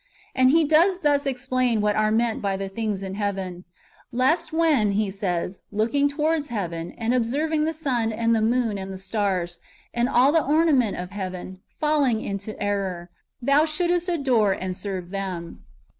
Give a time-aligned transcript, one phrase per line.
[0.01, 0.03] ^
[0.33, 3.65] And he does thus explain what are meant by the things in heaven:"
[4.25, 8.91] Lest when," he says," looking towards heaven, and observing the sun, and the moon, and
[8.91, 9.59] the stars,
[9.93, 13.11] and all the ornament of heaven, falling into error,
[13.43, 15.59] thou shouldest adore and serve them."''